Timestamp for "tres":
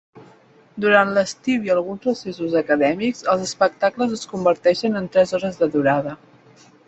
5.17-5.35